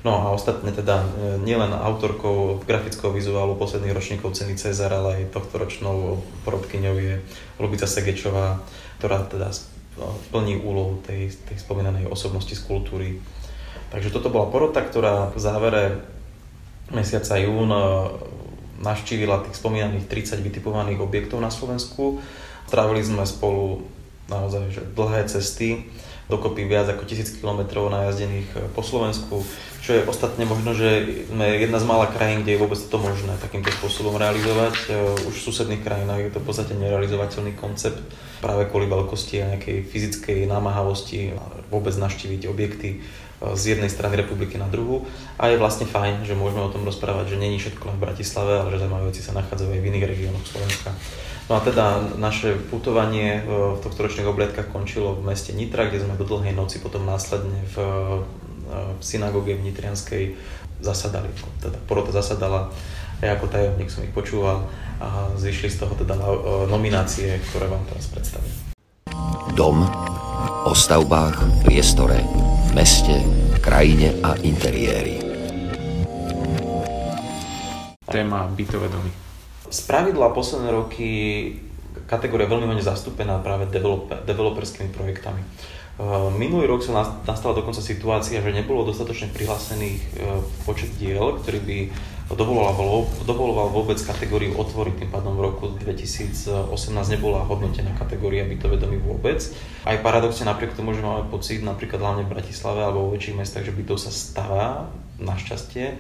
[0.04, 1.08] No a ostatne teda e,
[1.48, 7.24] nielen autorkou grafického vizuálu posledných ročníkov ceny Cezar, ale aj tohto ročnou porodkyňou je
[7.56, 8.60] Lubica Segečová,
[9.00, 9.48] ktorá teda
[10.36, 13.24] plní úlohu tej, tej spomínanej osobnosti z kultúry
[13.94, 15.84] Takže toto bola porota, ktorá v závere
[16.90, 17.82] mesiaca jún e,
[18.82, 22.18] navštívila tých spomínaných 30 vytipovaných objektov na Slovensku.
[22.66, 23.86] Strávili sme spolu
[24.34, 25.86] naozaj že dlhé cesty,
[26.26, 29.46] dokopy viac ako 1000 km najazdených e, po Slovensku,
[29.86, 33.38] čo je ostatne možno, že sme jedna z mála krajín, kde je vôbec to možné
[33.46, 34.90] takýmto spôsobom realizovať.
[34.90, 38.02] E, už v susedných krajinách je to v podstate nerealizovateľný koncept
[38.42, 41.38] práve kvôli veľkosti a nejakej fyzickej námahavosti
[41.70, 43.06] vôbec navštíviť objekty
[43.52, 45.04] z jednej strany republiky na druhú
[45.36, 48.64] a je vlastne fajn, že môžeme o tom rozprávať, že není všetko len v Bratislave,
[48.64, 50.96] ale že zaujímavé veci sa nachádzajú aj v iných regiónoch Slovenska.
[51.52, 56.16] No a teda naše putovanie v tohto ročných obliadkách končilo v meste Nitra, kde sme
[56.16, 57.78] do dlhej noci potom následne v,
[58.72, 60.40] v synagóge v Nitrianskej
[60.80, 61.28] zasadali.
[61.60, 62.72] Teda porota zasadala,
[63.20, 64.72] ja ako tajomník som ich počúval
[65.04, 66.16] a zišli z toho teda
[66.72, 68.56] nominácie, ktoré vám teraz predstavím.
[69.60, 69.84] Dom
[70.64, 72.24] o stavbách, priestore,
[72.74, 73.22] meste,
[73.62, 75.22] krajine a interiéri.
[78.10, 79.14] Téma bytové domy.
[79.70, 81.10] Z pravidla posledné roky
[82.10, 85.46] kategória veľmi veľmi zastúpená práve developer, developerskými projektami.
[86.34, 90.02] Minulý rok sa nastala dokonca situácia, že nebolo dostatočne prihlásených
[90.66, 91.78] počet diel, ktorý by
[92.36, 96.74] dovoloval, vôbec kategóriu otvoriť, tým pádom v roku 2018
[97.14, 99.44] nebola hodnotená kategória bytové domy vôbec.
[99.84, 103.68] Aj paradoxne napriek tomu, že máme pocit, napríklad hlavne v Bratislave alebo vo väčších mestách,
[103.68, 104.88] že bytov sa stáva,
[105.22, 106.00] našťastie,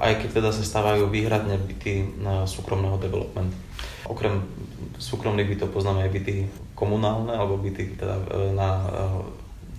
[0.00, 2.18] aj keď teda sa stávajú výhradne byty
[2.48, 3.54] súkromného developmentu.
[4.04, 4.42] Okrem
[4.98, 6.34] súkromných bytov poznáme aj byty
[6.76, 9.02] komunálne alebo byty teda e, na, e,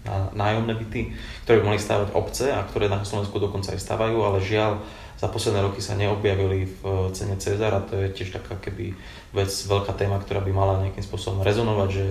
[0.08, 1.14] na nájomné byty,
[1.46, 4.82] ktoré by mohli stávať obce a ktoré na Slovensku dokonca aj stávajú, ale žiaľ
[5.16, 8.92] za posledné roky sa neobjavili v e, cene Cezar a to je tiež taká keby
[9.32, 12.08] vec, veľká téma, ktorá by mala nejakým spôsobom rezonovať, že,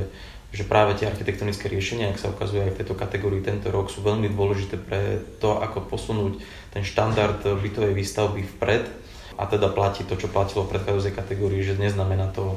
[0.56, 4.00] že práve tie architektonické riešenia, ak sa ukazuje aj v tejto kategórii tento rok, sú
[4.00, 6.40] veľmi dôležité pre to, ako posunúť
[6.72, 8.88] ten štandard bytovej výstavby vpred.
[9.34, 12.54] A teda platí to, čo platilo v predchádzajúcej kategórii, že neznamená to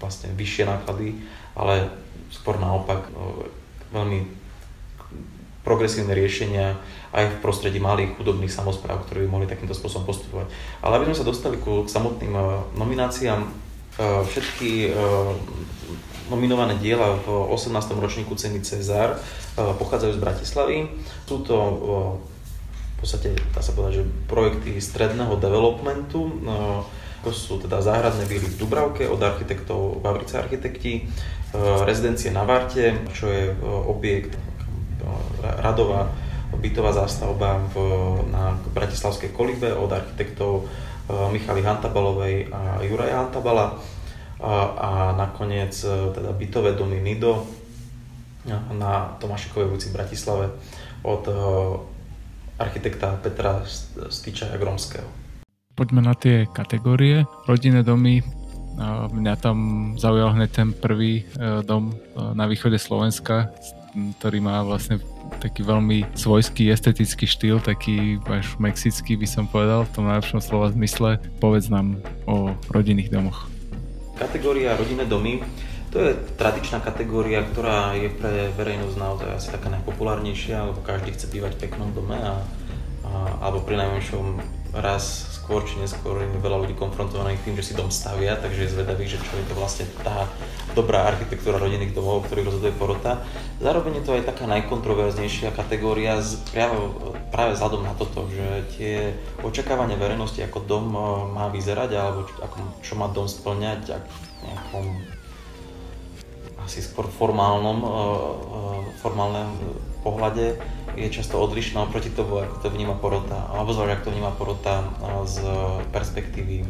[0.00, 1.20] vlastne vyššie náklady,
[1.52, 1.92] ale
[2.32, 3.12] skôr naopak
[3.92, 4.43] veľmi
[5.64, 6.76] progresívne riešenia
[7.16, 10.52] aj v prostredí malých chudobných samozpráv, ktoré by mohli takýmto spôsobom postupovať.
[10.84, 12.36] Ale aby sme sa dostali ku samotným
[12.76, 13.48] nomináciám,
[14.28, 14.92] všetky
[16.28, 17.72] nominované diela v 18.
[17.96, 19.16] ročníku ceny Cezar
[19.54, 20.76] pochádzajú z Bratislavy.
[21.24, 21.56] Sú to
[23.04, 26.40] podstate, dá sa povedať, že projekty stredného developmentu,
[27.20, 31.02] to sú teda záhradné víly v Dubravke od architektov Vavrice architekti, e,
[31.84, 34.40] rezidencie na Varte, čo je e, objekt e,
[35.40, 36.10] radová
[36.54, 37.76] bytová zástavba v,
[38.30, 40.70] na Bratislavskej kolibe od architektov
[41.10, 43.76] Michaly Hantabalovej a Juraja Hantabala
[44.40, 45.74] a, a nakoniec
[46.14, 47.44] teda bytové domy Nido
[48.72, 50.46] na Tomášikovej ulici v Bratislave
[51.02, 51.28] od
[52.58, 53.66] architekta Petra
[54.08, 55.06] Stýčaja Gromského.
[55.74, 57.26] Poďme na tie kategórie.
[57.50, 58.22] Rodinné domy,
[59.10, 59.58] mňa tam
[59.98, 61.94] zaujal hneď ten prvý e, dom e,
[62.34, 63.50] na východe Slovenska,
[63.94, 64.98] ktorý má vlastne
[65.38, 70.74] taký veľmi svojský estetický štýl, taký až mexický by som povedal v tom najlepšom slova
[70.74, 71.22] zmysle.
[71.38, 73.46] Povedz nám o rodinných domoch.
[74.18, 75.42] Kategória rodinné domy
[75.94, 81.30] to je tradičná kategória, ktorá je pre verejnosť naozaj asi taká najpopulárnejšia, lebo každý chce
[81.30, 82.42] bývať v peknom dome a,
[83.06, 84.42] a, alebo pri najmenšom
[84.74, 88.72] raz skôr či neskôr je veľa ľudí konfrontovaných tým, že si dom stavia, takže je
[88.72, 90.24] zvedavý, že čo je to vlastne tá
[90.72, 93.20] dobrá architektúra rodinných domov, o ktorých rozhoduje porota.
[93.60, 96.80] Zároveň je to aj taká najkontroverznejšia kategória z, práve,
[97.28, 99.12] práve vzhľadom na toto, že tie
[99.44, 104.04] očakávania verejnosti, ako dom eh, má vyzerať, alebo čo, ako, čo má dom splňať, ak
[104.48, 104.86] nejakom
[106.64, 109.52] asi skôr formálnom, eh, eh, formálnom
[110.04, 110.60] pohľade
[110.94, 114.74] je často odlišná oproti tomu, ako to vníma porota, alebo zvlášť ako to vníma porota
[115.24, 115.36] z
[115.90, 116.62] perspektívy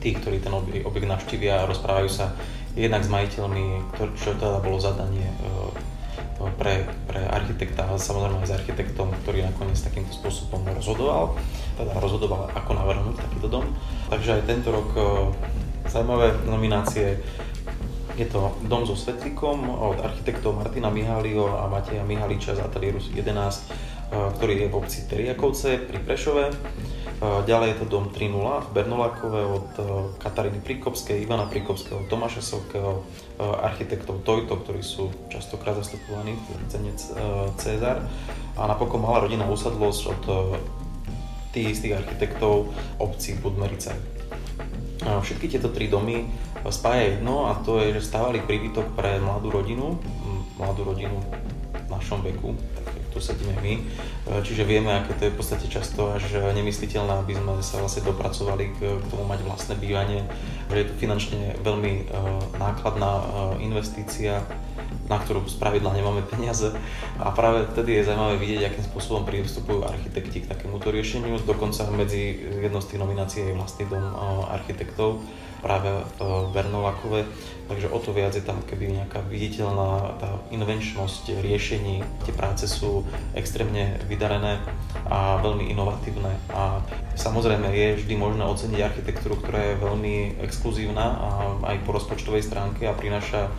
[0.00, 2.32] tých, ktorí ten objekt navštívia a rozprávajú sa
[2.74, 5.28] jednak s majiteľmi, čo teda bolo zadanie
[6.60, 11.38] pre, pre architekta a samozrejme aj s architektom, ktorý nakoniec takýmto spôsobom rozhodoval,
[11.80, 13.64] teda rozhodoval, ako navrhnúť takýto dom.
[14.12, 14.88] Takže aj tento rok
[15.88, 17.22] zaujímavé nominácie
[18.16, 23.20] je to dom so svetlikom od architektov Martina Mihálio a Mateja Mihaliča z Ateliéru 11,
[23.20, 26.44] eh, ktorý je v obci Teriakovce pri Prešove.
[26.48, 29.84] Eh, ďalej je to dom 3.0 v Bernolákove od eh,
[30.16, 33.04] Kataríny Prikopskej, Ivana Prikopského, Tomáša Sokého,
[33.36, 36.96] architektov Tojto, ktorí sú častokrát zastupovaní v cene
[37.60, 38.00] Cezar.
[38.56, 40.22] A napokon malá rodina usadlosť od
[41.52, 44.15] tých istých architektov obci Budmerice.
[45.02, 46.30] Všetky tieto tri domy
[46.72, 50.00] spája jedno a to je, že stávali príbytok pre mladú rodinu,
[50.56, 51.20] mladú rodinu
[51.86, 52.56] v našom veku,
[53.16, 53.74] tu sedíme my.
[53.76, 53.82] E,
[54.44, 58.64] čiže vieme, aké to je v podstate často až nemysliteľné, aby sme sa vlastne dopracovali
[58.76, 60.20] k, tomu mať vlastné bývanie,
[60.68, 63.24] že je to finančne veľmi uh, nákladná uh,
[63.62, 64.44] investícia,
[65.06, 66.74] na ktorú z pravidla nemáme peniaze.
[67.18, 71.38] A práve vtedy je zaujímavé vidieť, akým spôsobom pristupujú architekti k takémuto riešeniu.
[71.42, 74.02] Dokonca medzi jednou z tých nominácií je vlastný dom
[74.50, 75.22] architektov
[75.64, 75.88] práve
[76.20, 77.26] v Bernolákove,
[77.66, 82.04] takže o to viac je tam keby nejaká viditeľná tá invenčnosť riešení.
[82.22, 83.02] Tie práce sú
[83.34, 84.60] extrémne vydarené
[85.08, 86.78] a veľmi inovatívne a
[87.18, 90.14] samozrejme je vždy možné oceniť architektúru, ktorá je veľmi
[90.44, 91.28] exkluzívna a
[91.74, 93.50] aj po rozpočtovej stránke a prináša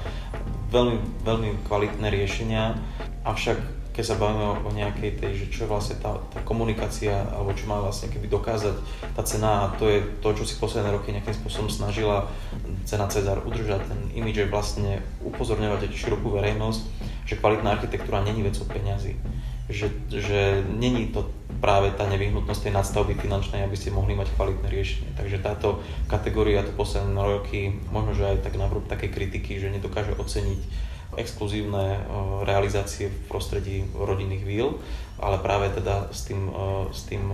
[0.71, 2.75] veľmi, veľmi kvalitné riešenia,
[3.23, 7.57] avšak keď sa bavíme o nejakej tej, že čo je vlastne tá, tá komunikácia, alebo
[7.57, 8.77] čo má vlastne keby dokázať
[9.17, 12.29] tá cena, a to je to, čo si posledné roky nejakým spôsobom snažila
[12.85, 16.81] cena Cezar udržať, ten imidž vlastne upozorňovať širokú verejnosť,
[17.25, 19.17] že kvalitná architektúra není vecou peňazí.
[19.65, 24.69] Že, že není to práve tá nevyhnutnosť tej nadstavby finančnej, aby ste mohli mať kvalitné
[24.69, 25.11] riešenie.
[25.17, 30.13] Takže táto kategória to posledné roky, možno že aj tak navrúb také kritiky, že nedokáže
[30.13, 30.85] oceniť
[31.17, 32.03] exkluzívne
[32.45, 34.77] realizácie v prostredí rodinných víl,
[35.17, 36.51] ale práve teda s tým,
[36.93, 37.25] s tým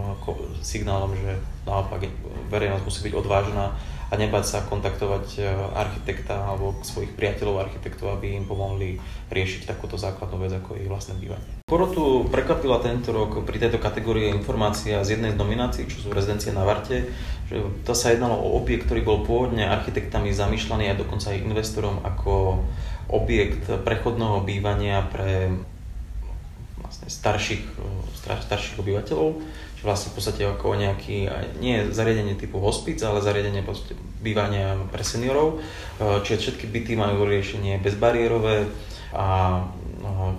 [0.63, 2.07] signálom, že naopak
[2.47, 3.75] verejnosť musí byť odvážna
[4.13, 5.41] a nebať sa kontaktovať
[5.73, 9.01] architekta alebo svojich priateľov architektov, aby im pomohli
[9.33, 11.65] riešiť takúto základnú vec, ako ich vlastné bývanie.
[11.65, 16.53] Porotu prekvapila tento rok pri tejto kategórii informácia z jednej z nominácií, čo sú rezidencie
[16.53, 17.09] na Varte,
[17.49, 22.05] že to sa jednalo o objekt, ktorý bol pôvodne architektami zamýšľaný a dokonca aj investorom
[22.05, 22.61] ako
[23.09, 25.49] objekt prechodného bývania pre
[26.77, 27.65] vlastne starších,
[28.29, 29.41] starších obyvateľov,
[29.83, 31.27] vlastne v podstate ako nejaký,
[31.59, 33.61] nie zariadenie typu hospic, ale zariadenie
[34.23, 35.59] bývania pre seniorov,
[35.99, 38.71] čiže všetky byty majú riešenie bezbariérové
[39.13, 39.61] a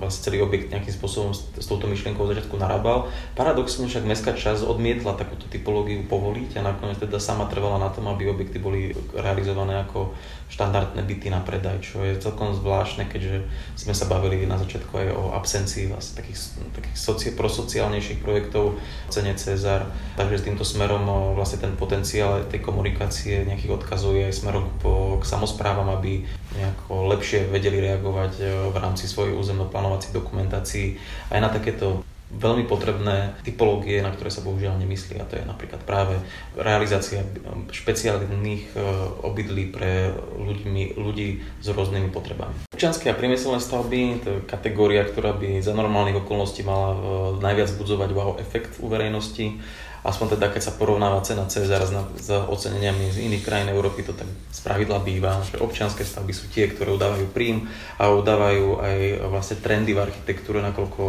[0.01, 3.09] vlastne celý objekt nejakým spôsobom s, touto myšlienkou začiatku narábal.
[3.39, 8.11] Paradoxne však mestská časť odmietla takúto typológiu povoliť a nakoniec teda sama trvala na tom,
[8.11, 10.13] aby objekty boli realizované ako
[10.49, 13.43] štandardné byty na predaj, čo je celkom zvláštne, keďže
[13.75, 16.39] sme sa bavili na začiatku aj o absencii vlastne takých,
[16.77, 19.91] takých soci, prosociálnejších projektov v cene Cezar.
[20.15, 25.19] Takže s týmto smerom vlastne ten potenciál tej komunikácie nejakých odkazov je aj smerom po,
[25.19, 26.23] k samozprávam, aby
[26.55, 28.33] nejako lepšie vedeli reagovať
[28.71, 30.95] v rámci svojej územno-plánovacej dokumentácií
[31.35, 35.81] aj na takéto veľmi potrebné typológie, na ktoré sa bohužiaľ nemyslí a to je napríklad
[35.87, 36.19] práve
[36.59, 37.23] realizácia
[37.71, 38.81] špeciálnych e,
[39.23, 42.69] obydlí pre ľuďmi, ľudí s rôznymi potrebami.
[42.75, 46.99] Občianske a priemyselné stavby, to je kategória, ktorá by za normálnych okolností mala e,
[47.41, 49.59] najviac budzovať wow efekt u verejnosti
[50.05, 54.29] aspoň teda keď sa porovnáva cena Cezar s oceneniami z iných krajín Európy, to tak
[54.53, 57.65] spravidla býva, že občianské stavby sú tie, ktoré udávajú príjm
[57.97, 58.97] a udávajú aj
[59.33, 61.03] vlastne trendy v architektúre, nakoľko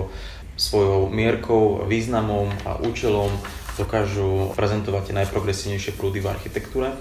[0.56, 3.32] svojou mierkou, významom a účelom
[3.76, 6.96] dokážu prezentovať tie najprogresívnejšie prúdy v architektúre.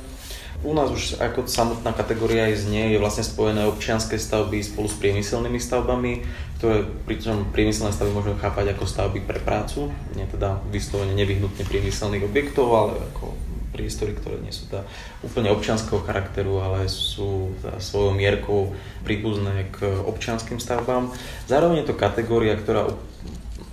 [0.65, 4.97] U nás už ako samotná kategória aj znie je vlastne spojené občianské stavby spolu s
[4.97, 6.25] priemyselnými stavbami,
[6.57, 12.25] ktoré pričom priemyselné stavby môžeme chápať ako stavby pre prácu, nie teda vyslovene nevyhnutne priemyselných
[12.25, 13.37] objektov, ale ako
[13.77, 14.87] priestory, ktoré nie sú teda
[15.21, 21.11] úplne občianského charakteru, ale sú teda svojou mierkou príbuzné k občianským stavbám.
[21.51, 22.95] Zároveň je to kategória, ktorá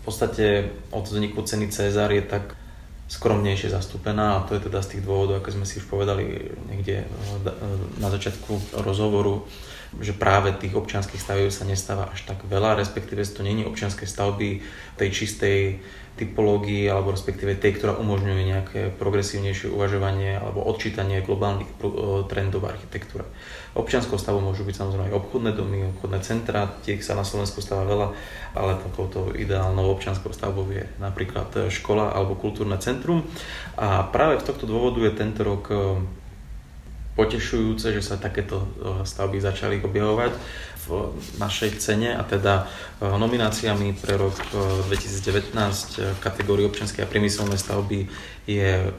[0.02, 0.46] v podstate
[0.90, 2.58] od vzniku ceny Cezar je tak
[3.12, 7.04] skromnejšie zastúpená a to je teda z tých dôvodov, ako sme si už povedali niekde
[7.04, 7.08] eh,
[8.00, 9.44] na začiatku rozhovoru,
[10.00, 14.64] že práve tých občianských stavieb sa nestáva až tak veľa, respektíve to není občianské stavby
[14.96, 15.84] tej čistej
[16.16, 21.88] typológii alebo respektíve tej, ktorá umožňuje nejaké progresívnejšie uvažovanie alebo odčítanie globálnych eh,
[22.32, 23.26] trendov v architektúre.
[23.72, 27.88] Občianskou stavbou môžu byť samozrejme aj obchodné domy, obchodné centra, tých sa na Slovensku stáva
[27.88, 28.08] veľa,
[28.52, 33.01] ale takouto ideálnou občianskou stavbou je napríklad eh, škola alebo kultúrne centrum.
[33.78, 35.80] A práve z tohto dôvodu je tento rok eh,
[37.16, 38.64] potešujúce, že sa takéto
[39.04, 40.32] stavby začali objavovať
[40.88, 44.34] v našej cene a teda e, nomináciami pre rok
[44.90, 45.54] 2019
[46.02, 48.10] v kategórii občianskej a priemyselné stavby
[48.50, 48.90] je e,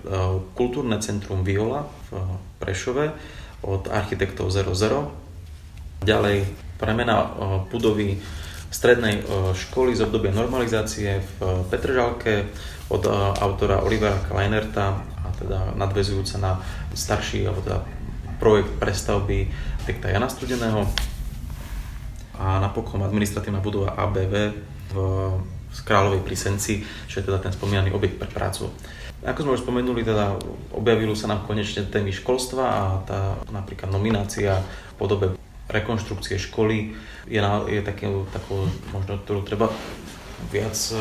[0.54, 3.10] Kultúrne centrum Viola v Prešove
[3.66, 5.10] od architektov 00.
[6.06, 6.46] Ďalej
[6.78, 7.28] premena e,
[7.66, 8.22] budovy
[8.72, 9.20] strednej
[9.52, 12.48] školy z obdobia normalizácie v Petržalke
[12.88, 13.02] od
[13.38, 16.52] autora Olivera Kleinerta a teda nadvezujúca na
[16.94, 17.78] starší alebo teda
[18.42, 19.46] projekt prestavby
[19.82, 20.86] architekta Jana Studeného
[22.38, 24.34] a napokon administratívna budova ABV
[24.94, 24.96] v,
[25.82, 28.68] Kráľovej Plisenci, čo je teda ten spomínaný objekt pre prácu.
[29.24, 30.36] Ako sme už spomenuli, teda
[30.76, 35.26] objavili sa nám konečne témy školstva a tá napríklad nominácia v podobe
[35.72, 36.92] rekonštrukcie školy
[37.24, 39.72] je, na, je taký, takou, možno, ktorú treba
[40.50, 40.96] viac e,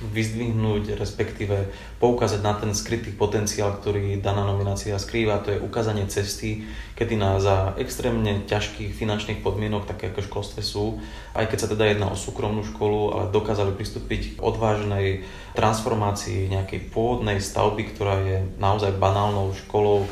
[0.00, 1.68] vyzdvihnúť, respektíve
[2.00, 5.44] poukázať na ten skrytý potenciál, ktorý daná nominácia skrýva.
[5.44, 6.64] To je ukázanie cesty,
[6.96, 11.02] kedy na, za extrémne ťažkých finančných podmienok, také ako školstve sú,
[11.36, 16.88] aj keď sa teda jedná o súkromnú školu, ale dokázali pristúpiť k odvážnej transformácii nejakej
[16.92, 20.08] pôvodnej stavby, ktorá je naozaj banálnou školou,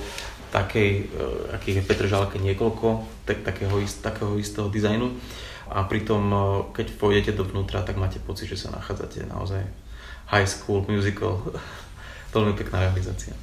[0.52, 5.14] takej, e, akých je Petr Žalke niekoľko, tak, takého, takého istého dizajnu
[5.74, 6.36] a pritom, e,
[6.70, 9.66] keď pôjdete dovnútra, tak máte pocit, že sa nachádzate naozaj
[10.30, 11.42] high school musical.
[12.34, 13.34] Veľmi pekná realizácia.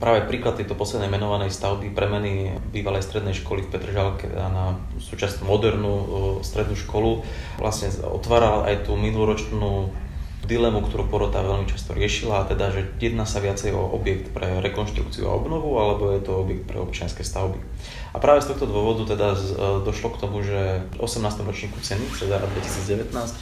[0.00, 5.94] Práve príklad tejto poslednej menovanej stavby premeny bývalej strednej školy v Petržalke na súčasnú modernú
[5.94, 6.06] e,
[6.42, 7.22] strednú školu
[7.62, 9.92] vlastne otváral aj tú minuloročnú
[10.40, 14.64] dilemu, ktorú porota veľmi často riešila, a teda, že jedná sa viacej o objekt pre
[14.64, 17.60] rekonštrukciu a obnovu, alebo je to objekt pre občianske stavby.
[18.10, 19.38] A práve z tohto dôvodu teda e,
[19.86, 21.46] došlo k tomu, že v 18.
[21.46, 23.38] ročníku ceny Cezara 2019 e,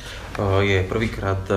[0.61, 1.57] je prvýkrát e,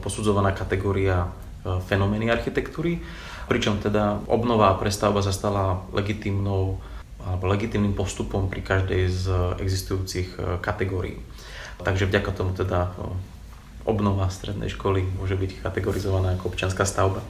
[0.00, 1.28] posudzovaná kategória
[1.60, 3.04] fenomény architektúry,
[3.44, 6.80] pričom teda obnova a prestavba sa stala legitímnou
[7.20, 9.24] alebo legitimným postupom pri každej z
[9.60, 11.20] existujúcich kategórií.
[11.84, 12.96] Takže vďaka tomu teda
[13.90, 17.20] obnova strednej školy môže byť kategorizovaná ako občianská stavba.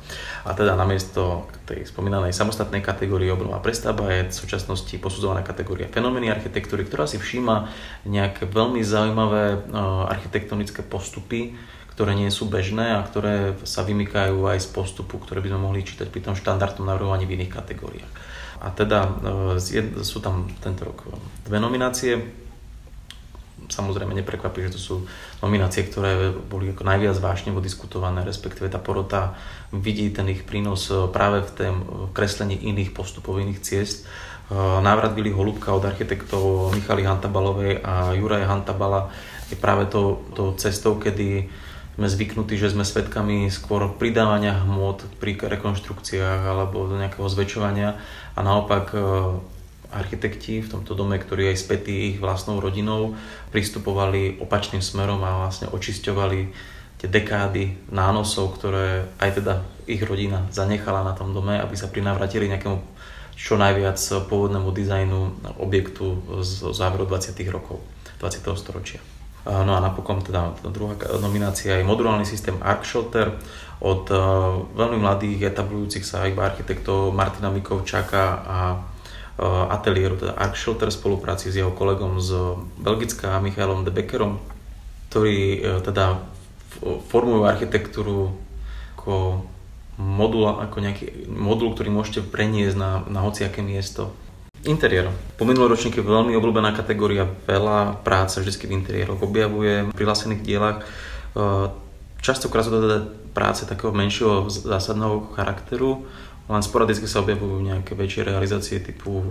[0.45, 6.29] A teda namiesto tej spomínanej samostatnej kategórie obnova prestavba je v súčasnosti posudzovaná kategória fenomény
[6.29, 7.73] architektúry, ktorá si všíma
[8.05, 9.65] nejaké veľmi zaujímavé
[10.13, 11.57] architektonické postupy,
[12.01, 15.85] ktoré nie sú bežné a ktoré sa vymykajú aj z postupu, ktoré by sme mohli
[15.85, 18.13] čítať pri tom štandardnom navrhovaní v iných kategóriách.
[18.61, 19.09] A teda
[19.57, 19.61] e,
[20.05, 21.09] sú tam tento rok
[21.49, 22.40] dve nominácie.
[23.71, 24.97] Samozrejme neprekvapí, že to sú
[25.41, 29.39] nominácie, ktoré boli ako najviac vášnevo diskutované, respektíve tá porota
[29.71, 31.75] vidí ten ich prínos e, práve v tém
[32.11, 34.03] kreslení iných postupov, iných ciest.
[34.03, 39.15] E, návrat Vili Holubka od architektov Michaly Hantabalovej a Juraja Hantabala
[39.49, 41.47] je práve to, to cestou, kedy
[41.99, 47.99] sme zvyknutí, že sme svedkami skôr pridávania hmot pri rekonštrukciách alebo nejakého zväčšovania
[48.35, 48.99] a naopak e,
[49.93, 53.19] architekti v tomto dome, ktorí aj spätí ich vlastnou rodinou,
[53.51, 56.41] pristupovali opačným smerom a vlastne očisťovali
[57.01, 59.55] tie dekády nánosov, ktoré aj teda
[59.89, 62.79] ich rodina zanechala na tom dome, aby sa prinavratili nejakému
[63.41, 63.97] čo najviac
[64.29, 67.33] pôvodnému dizajnu objektu z záveru 20.
[67.49, 67.81] rokov
[68.21, 68.45] 20.
[68.53, 69.01] storočia.
[69.49, 73.33] No a napokon teda druhá nominácia je modulárny systém Arc Shelter
[73.81, 74.21] od uh,
[74.77, 78.59] veľmi mladých etablujúcich sa iba architektov Martina Mikovčaka a
[79.47, 84.37] ateliéru teda Arc Shelter v spolupráci s jeho kolegom z Belgická Michailom de Beckerom,
[85.09, 86.21] ktorí uh, teda
[87.09, 88.37] formujú architektúru
[88.95, 89.49] ako
[89.97, 94.13] modul, ako nejaký modul, ktorý môžete preniesť na, na hociaké miesto
[94.61, 95.09] Interiér.
[95.41, 100.85] Po minuloročník je veľmi obľúbená kategória, veľa práce vždy v interiéroch objavuje, v prihlásených dielach.
[101.33, 101.73] E,
[102.21, 102.99] častokrát sú to teda
[103.33, 106.05] práce takého menšieho zásadného charakteru,
[106.51, 109.23] len sporadicky sa objavujú nejaké väčšie realizácie typu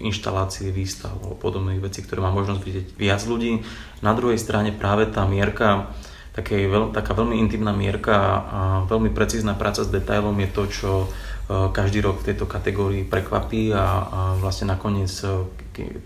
[0.00, 3.60] inštalácie, výstav alebo podobných vecí, ktoré má možnosť vidieť viac ľudí.
[4.00, 5.92] Na druhej strane práve tá mierka,
[6.32, 6.64] také,
[6.96, 8.16] taká veľmi intimná mierka
[8.48, 10.90] a veľmi precízna práca s detailom je to, čo
[11.44, 15.44] Eh, každý rok v tejto kategórii prekvapí a, a vlastne nakoniec eh,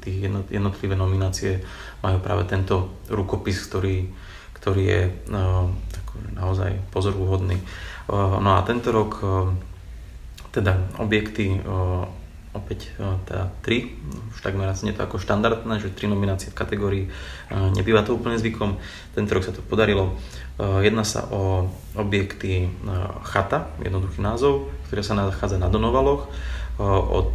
[0.02, 1.62] tých jednotlivé nominácie
[2.02, 4.10] majú práve tento rukopis, ktorý,
[4.58, 5.70] ktorý je no,
[6.34, 7.60] naozaj pozorúhodný.
[8.08, 9.20] No a tento rok
[10.52, 11.60] teda objekty
[12.58, 12.90] opäť
[13.28, 13.94] teda tri,
[14.34, 17.04] už takmer asi nie to ako štandardné, že tri nominácie v kategórii,
[17.52, 18.80] nebýva to úplne zvykom,
[19.14, 20.18] tento rok sa to podarilo.
[20.58, 22.66] Jedná sa o objekty
[23.22, 26.26] Chata, jednoduchý názov, ktorá sa nachádza na Donovaloch
[26.82, 27.34] od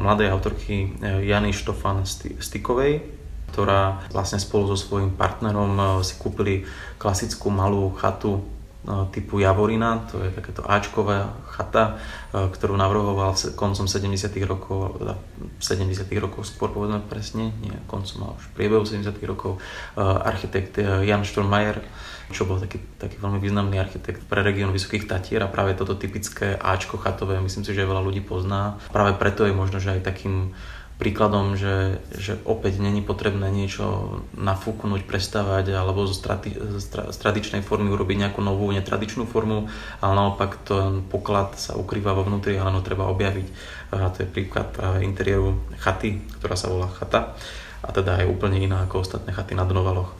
[0.00, 2.08] mladej autorky e, Jany Štofan
[2.40, 3.04] Stikovej,
[3.52, 6.64] ktorá vlastne spolu so svojím partnerom si kúpili
[6.96, 8.48] klasickú malú chatu
[8.86, 11.98] typu Javorina, to je takéto Ačková chata,
[12.30, 15.14] ktorú navrhoval koncom 70 rokov, teda
[15.58, 19.58] v 70 rokov skôr povedzme presne, nie koncom, ale už priebehu 70 rokov,
[19.98, 21.82] architekt e, Jan Stormajer,
[22.30, 26.54] čo bol taký, taký veľmi významný architekt pre región Vysokých Tatier a práve toto typické
[26.54, 28.78] Ačko chatové, myslím si, že veľa ľudí pozná.
[28.94, 30.54] Práve preto je možno, že aj takým
[30.98, 37.94] príkladom, že, že opäť není potrebné niečo nafúknuť, prestavať alebo zo strati, z tradičnej formy
[37.94, 39.70] urobiť nejakú novú netradičnú formu,
[40.02, 43.46] ale naopak ten poklad sa ukrýva vo vnútri, ale no treba objaviť.
[43.94, 47.38] A to je príklad práve interiéru chaty, ktorá sa volá chata
[47.82, 50.10] a teda je úplne iná ako ostatné chaty na Donovaloch.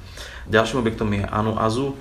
[0.46, 1.98] Ďalším objektom je Anu Azu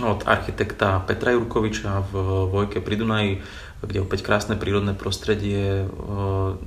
[0.00, 2.12] od architekta Petra Jurkoviča v
[2.48, 3.32] Vojke pri Dunaji,
[3.80, 5.86] kde opäť krásne prírodné prostredie e,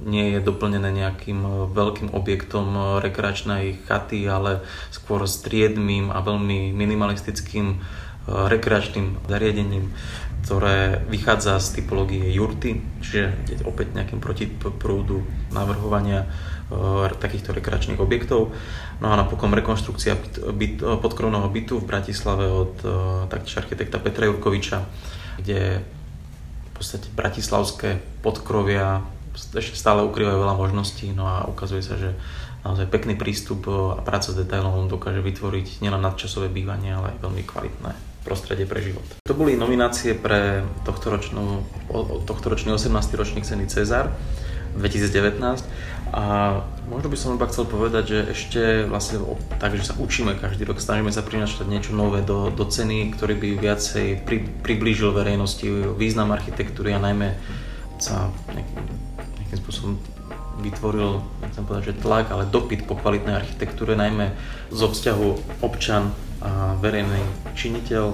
[0.02, 6.74] nie je doplnené nejakým e, veľkým objektom e, rekreačnej chaty, ale skôr striedmým a veľmi
[6.74, 7.82] minimalistickým
[8.24, 9.92] rekreačným zariadením,
[10.48, 13.36] ktoré vychádza z typológie jurty, čiže
[13.68, 16.24] opäť nejakým protiprúdu navrhovania
[17.20, 18.56] takýchto rekreačných objektov.
[19.04, 20.16] No a napokon rekonštrukcia
[20.56, 22.80] byt, podkrovného bytu v Bratislave od
[23.28, 24.88] taktiež architekta Petra Jurkoviča,
[25.44, 25.84] kde
[26.74, 32.18] v podstate bratislavské podkrovia ešte stále ukrývajú veľa možností, no a ukazuje sa, že
[32.66, 37.44] naozaj pekný prístup a práca s detailom dokáže vytvoriť nielen nadčasové bývanie, ale aj veľmi
[37.46, 37.92] kvalitné
[38.24, 39.04] prostredie pre život.
[39.28, 42.88] To boli nominácie pre tohtoročný 18.
[43.20, 44.16] ročník ceny Cezar
[44.78, 45.66] 2019
[46.14, 46.24] a
[46.86, 49.22] možno by som iba chcel povedať, že ešte vlastne
[49.58, 53.34] tak, že sa učíme každý rok, snažíme sa prinašať niečo nové do, do ceny, ktorý
[53.34, 55.66] by viacej pri, priblížil verejnosti
[55.98, 57.34] význam architektúry a najmä
[57.98, 58.84] sa nejakým,
[59.42, 59.94] nejakým spôsobom
[60.62, 64.38] vytvoril, nechcem povedať, že tlak, ale dopyt po kvalitnej architektúre, najmä
[64.70, 66.14] zo vzťahu občan
[66.44, 67.24] a verejný
[67.58, 68.14] činiteľ,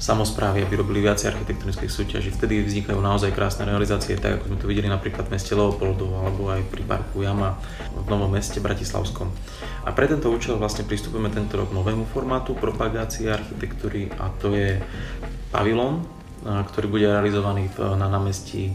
[0.00, 2.32] samozprávy, aby robili viacej architektonických súťaží.
[2.32, 6.48] Vtedy vznikajú naozaj krásne realizácie, tak ako sme to videli napríklad v meste Leopoldov alebo
[6.48, 7.60] aj pri parku Jama
[7.92, 9.28] v Novom meste Bratislavskom.
[9.84, 14.80] A pre tento účel vlastne pristupujeme tento rok novému formátu propagácie architektúry a to je
[15.52, 16.08] pavilón,
[16.40, 18.72] ktorý bude realizovaný na námestí,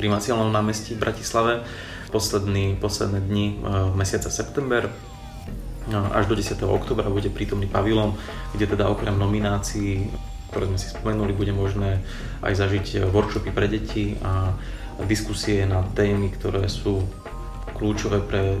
[0.00, 1.60] pri Macielnom námestí v Bratislave
[2.08, 3.60] posledný, posledné dni
[3.92, 4.88] mesiaca september
[5.92, 6.56] až do 10.
[6.64, 8.16] oktobra bude prítomný pavilón,
[8.56, 10.08] kde teda okrem nominácií
[10.52, 12.04] ktoré sme si spomenuli, bude možné
[12.44, 14.52] aj zažiť workshopy pre deti a
[15.08, 17.08] diskusie na témy, ktoré sú
[17.72, 18.60] kľúčové pre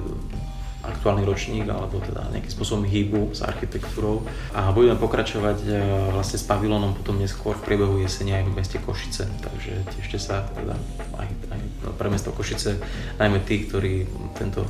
[0.82, 5.70] aktuálny ročník alebo teda nejakým spôsobom hýbu s architektúrou a budeme pokračovať e,
[6.10, 10.42] vlastne s pavilónom potom neskôr v priebehu jesene aj v meste Košice, takže tešte sa
[10.50, 10.74] teda
[11.22, 11.60] aj, aj
[11.94, 12.82] pre mesto Košice,
[13.22, 14.66] najmä tí, ktorí tento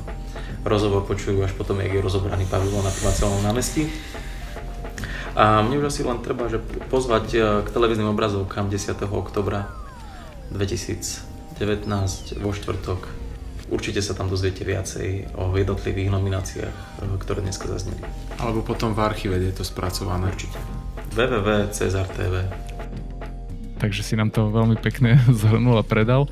[0.68, 3.88] rozhovor počujú až potom, jak je rozobraný pavilón na celom námestí.
[5.32, 6.60] A mne už asi len treba že
[6.92, 9.00] pozvať e, k televíznym obrazovkám 10.
[9.08, 9.72] oktobra
[10.52, 13.00] 2019 vo štvrtok.
[13.72, 18.04] Určite sa tam dozviete viacej o jednotlivých nomináciách, e, ktoré dneska zazneli.
[18.36, 20.28] Alebo potom v archíve je to spracované.
[20.28, 20.60] Určite.
[21.16, 22.68] www.cezar.tv
[23.82, 26.30] takže si nám to veľmi pekne zhrnul a predal.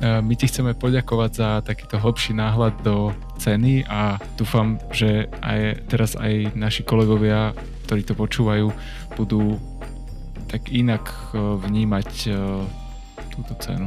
[0.00, 5.84] E, my ti chceme poďakovať za takýto hlbší náhľad do ceny a dúfam, že aj
[5.92, 7.52] teraz aj naši kolegovia
[7.86, 8.74] ktorí to počúvajú,
[9.14, 9.62] budú
[10.50, 12.30] tak inak e, vnímať e,
[13.30, 13.86] túto cenu.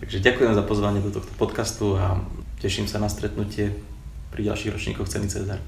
[0.00, 2.16] Takže ďakujem za pozvanie do tohto podcastu a
[2.64, 3.76] teším sa na stretnutie
[4.32, 5.60] pri ďalších ročníkoch ceny Cezar.